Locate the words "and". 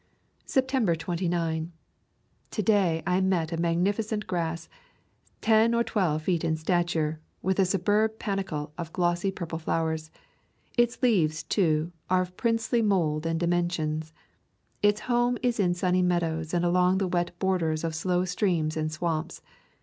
13.27-13.39, 16.51-16.65, 18.75-18.91